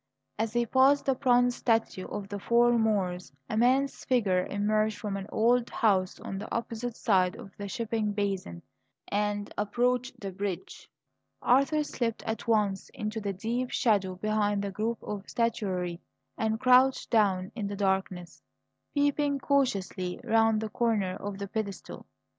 [0.39, 5.15] As he passed the bronze statue of the "Four Moors," a man's figure emerged from
[5.15, 8.63] an old house on the opposite side of the shipping basin
[9.09, 10.89] and approached the bridge.
[11.43, 15.99] Arthur slipped at once into the deep shadow behind the group of statuary
[16.35, 18.41] and crouched down in the darkness,
[18.95, 22.07] peeping cautiously round the corner of the pedestal.